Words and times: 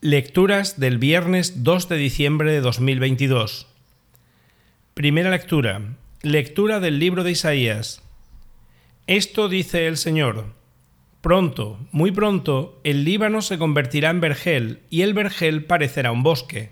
Lecturas 0.00 0.78
del 0.78 0.98
viernes 0.98 1.64
2 1.64 1.88
de 1.88 1.96
diciembre 1.96 2.52
de 2.52 2.60
2022. 2.60 3.66
Primera 4.94 5.28
lectura. 5.28 5.82
Lectura 6.22 6.78
del 6.78 7.00
libro 7.00 7.24
de 7.24 7.32
Isaías. 7.32 8.04
Esto 9.08 9.48
dice 9.48 9.88
el 9.88 9.96
Señor. 9.96 10.54
Pronto, 11.20 11.80
muy 11.90 12.12
pronto, 12.12 12.80
el 12.84 13.02
Líbano 13.02 13.42
se 13.42 13.58
convertirá 13.58 14.10
en 14.10 14.20
vergel 14.20 14.82
y 14.88 15.02
el 15.02 15.14
vergel 15.14 15.64
parecerá 15.64 16.12
un 16.12 16.22
bosque. 16.22 16.70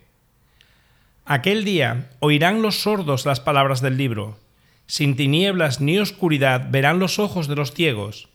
Aquel 1.25 1.65
día 1.65 2.11
oirán 2.21 2.63
los 2.63 2.83
sordos 2.83 3.27
las 3.27 3.41
palabras 3.41 3.81
del 3.81 3.97
libro. 3.97 4.39
Sin 4.87 5.17
tinieblas 5.17 5.81
ni 5.81 5.99
oscuridad 5.99 6.69
verán 6.71 7.01
los 7.01 7.19
ojos 7.19 7.49
de 7.49 7.57
los 7.57 7.73
ciegos. 7.73 8.29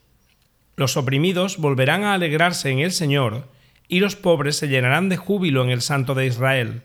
Los 0.76 0.98
oprimidos 0.98 1.60
volverán 1.60 2.04
a 2.04 2.14
alegrarse 2.14 2.71
en 2.71 2.80
el 2.80 2.92
Señor 2.92 3.48
y 3.92 4.00
los 4.00 4.16
pobres 4.16 4.55
se 4.55 4.70
llenarán 4.70 5.10
de 5.10 5.18
júbilo 5.18 5.66
en 5.66 5.70
el 5.70 5.82
Santo 5.82 6.16
de 6.16 6.26
Israel. 6.26 6.84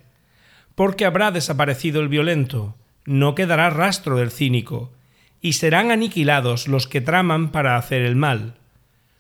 Porque 0.75 1.05
habrá 1.05 1.31
desaparecido 1.31 2.01
el 2.01 2.09
violento, 2.09 2.75
no 3.05 3.37
quedará 3.37 3.71
rastro 3.71 4.17
del 4.17 4.33
cínico, 4.33 4.93
y 5.41 5.53
serán 5.53 5.93
aniquilados 5.93 6.67
los 6.67 6.89
que 6.89 7.01
traman 7.01 7.53
para 7.53 7.77
hacer 7.77 8.03
el 8.03 8.17
mal. 8.17 8.55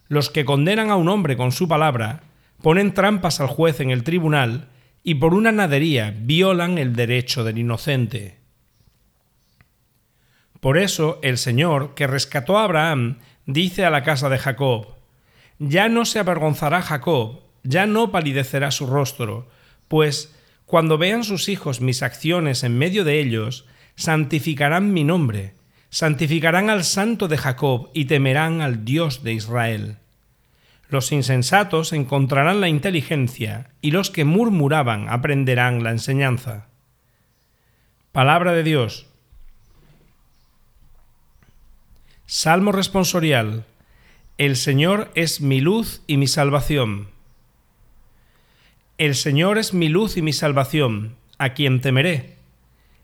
Los 0.08 0.30
que 0.30 0.44
condenan 0.44 0.90
a 0.90 0.96
un 0.96 1.08
hombre 1.08 1.36
con 1.36 1.52
su 1.52 1.68
palabra, 1.68 2.24
ponen 2.60 2.92
trampas 2.92 3.40
al 3.40 3.46
juez 3.46 3.78
en 3.78 3.90
el 3.90 4.02
tribunal, 4.02 4.66
y 5.04 5.14
por 5.14 5.32
una 5.32 5.52
nadería 5.52 6.12
violan 6.18 6.78
el 6.78 6.96
derecho 6.96 7.44
del 7.44 7.58
inocente. 7.58 8.38
Por 10.58 10.76
eso 10.76 11.20
el 11.22 11.38
Señor, 11.38 11.94
que 11.94 12.08
rescató 12.08 12.58
a 12.58 12.64
Abraham, 12.64 13.18
dice 13.46 13.84
a 13.84 13.90
la 13.90 14.02
casa 14.02 14.28
de 14.28 14.38
Jacob, 14.38 14.96
Ya 15.60 15.88
no 15.88 16.04
se 16.04 16.18
avergonzará 16.18 16.82
Jacob, 16.82 17.45
ya 17.66 17.86
no 17.86 18.10
palidecerá 18.10 18.70
su 18.70 18.86
rostro, 18.86 19.48
pues 19.88 20.34
cuando 20.64 20.98
vean 20.98 21.24
sus 21.24 21.48
hijos 21.48 21.80
mis 21.80 22.02
acciones 22.02 22.64
en 22.64 22.76
medio 22.76 23.04
de 23.04 23.20
ellos, 23.20 23.66
santificarán 23.94 24.92
mi 24.92 25.04
nombre, 25.04 25.54
santificarán 25.90 26.70
al 26.70 26.84
santo 26.84 27.28
de 27.28 27.38
Jacob 27.38 27.90
y 27.94 28.06
temerán 28.06 28.60
al 28.60 28.84
Dios 28.84 29.22
de 29.22 29.32
Israel. 29.32 29.96
Los 30.88 31.10
insensatos 31.12 31.92
encontrarán 31.92 32.60
la 32.60 32.68
inteligencia 32.68 33.70
y 33.80 33.90
los 33.90 34.10
que 34.10 34.24
murmuraban 34.24 35.08
aprenderán 35.08 35.82
la 35.82 35.90
enseñanza. 35.90 36.68
Palabra 38.12 38.52
de 38.52 38.62
Dios. 38.62 39.06
Salmo 42.26 42.72
responsorial. 42.72 43.64
El 44.38 44.56
Señor 44.56 45.10
es 45.14 45.40
mi 45.40 45.60
luz 45.60 46.02
y 46.06 46.16
mi 46.16 46.26
salvación. 46.26 47.08
El 48.98 49.14
Señor 49.14 49.58
es 49.58 49.74
mi 49.74 49.90
luz 49.90 50.16
y 50.16 50.22
mi 50.22 50.32
salvación, 50.32 51.16
¿a 51.36 51.50
quién 51.50 51.82
temeré? 51.82 52.36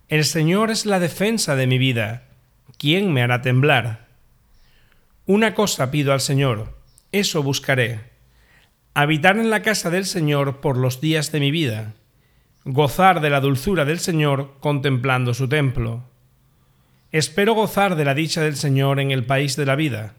El 0.09 0.25
Señor 0.25 0.71
es 0.71 0.87
la 0.87 0.99
defensa 0.99 1.55
de 1.55 1.67
mi 1.67 1.77
vida, 1.77 2.29
¿quién 2.79 3.13
me 3.13 3.23
hará 3.23 3.43
temblar? 3.43 4.09
Una 5.27 5.53
cosa 5.53 5.91
pido 5.91 6.15
al 6.15 6.23
Señor, 6.23 6.79
eso 7.13 7.43
buscaré, 7.43 8.01
habitar 8.95 9.37
en 9.37 9.51
la 9.51 9.61
casa 9.61 9.91
del 9.91 10.07
Señor 10.07 10.63
por 10.63 10.79
los 10.79 11.03
días 11.03 11.31
de 11.31 11.41
mi 11.41 11.51
vida, 11.51 11.93
gozar 12.65 13.21
de 13.21 13.29
la 13.29 13.41
dulzura 13.41 13.85
del 13.85 13.99
Señor 13.99 14.57
contemplando 14.61 15.35
su 15.35 15.47
templo. 15.47 16.05
Espero 17.11 17.53
gozar 17.53 17.97
de 17.97 18.07
la 18.07 18.15
dicha 18.15 18.41
del 18.41 18.57
Señor 18.57 18.99
en 18.99 19.11
el 19.11 19.27
país 19.27 19.57
de 19.57 19.67
la 19.67 19.77
vida. 19.77 20.15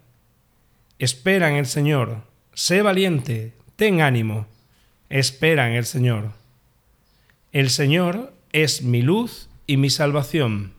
Espera 1.00 1.50
en 1.50 1.56
el 1.56 1.66
Señor, 1.66 2.28
sé 2.54 2.84
valiente, 2.84 3.54
ten 3.76 4.02
ánimo 4.02 4.53
espera 5.09 5.70
en 5.70 5.76
el 5.76 5.86
Señor. 5.86 6.32
El 7.52 7.70
Señor 7.70 8.34
es 8.52 8.82
mi 8.82 9.02
luz 9.02 9.50
y 9.68 9.78
mi 9.78 9.90
salvación. 9.90 10.73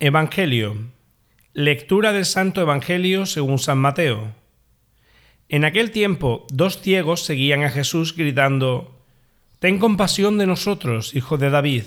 Evangelio. 0.00 0.76
Lectura 1.54 2.12
del 2.12 2.24
Santo 2.24 2.60
Evangelio 2.60 3.26
según 3.26 3.58
San 3.58 3.78
Mateo. 3.78 4.32
En 5.48 5.64
aquel 5.64 5.90
tiempo 5.90 6.46
dos 6.50 6.80
ciegos 6.80 7.24
seguían 7.24 7.64
a 7.64 7.70
Jesús 7.70 8.14
gritando, 8.14 8.94
Ten 9.58 9.78
compasión 9.78 10.38
de 10.38 10.46
nosotros, 10.46 11.16
hijo 11.16 11.36
de 11.36 11.50
David. 11.50 11.84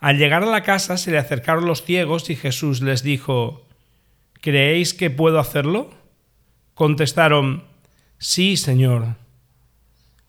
Al 0.00 0.18
llegar 0.18 0.42
a 0.42 0.46
la 0.46 0.62
casa 0.64 0.96
se 0.96 1.10
le 1.10 1.18
acercaron 1.18 1.66
los 1.66 1.84
ciegos 1.84 2.30
y 2.30 2.36
Jesús 2.36 2.80
les 2.80 3.02
dijo, 3.02 3.64
¿Creéis 4.40 4.94
que 4.94 5.10
puedo 5.10 5.38
hacerlo? 5.38 5.90
Contestaron, 6.74 7.64
Sí, 8.18 8.56
Señor. 8.56 9.14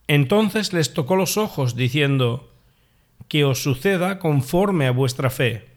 Entonces 0.07 0.73
les 0.73 0.93
tocó 0.93 1.15
los 1.15 1.37
ojos, 1.37 1.75
diciendo, 1.75 2.51
Que 3.27 3.45
os 3.45 3.63
suceda 3.63 4.19
conforme 4.19 4.87
a 4.87 4.91
vuestra 4.91 5.29
fe. 5.29 5.67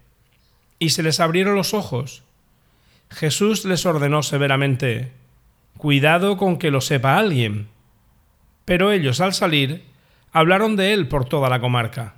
Y 0.79 0.91
se 0.91 1.03
les 1.03 1.21
abrieron 1.21 1.55
los 1.55 1.75
ojos. 1.75 2.23
Jesús 3.11 3.65
les 3.65 3.87
ordenó 3.87 4.23
severamente, 4.23 5.13
Cuidado 5.77 6.37
con 6.37 6.59
que 6.59 6.71
lo 6.71 6.81
sepa 6.81 7.17
alguien. 7.17 7.69
Pero 8.65 8.93
ellos 8.93 9.21
al 9.21 9.35
salir 9.35 9.83
hablaron 10.33 10.77
de 10.77 10.93
él 10.93 11.09
por 11.09 11.25
toda 11.25 11.49
la 11.49 11.61
comarca. 11.61 12.15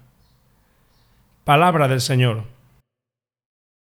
Palabra 1.45 1.89
del 1.89 2.01
Señor. 2.01 2.54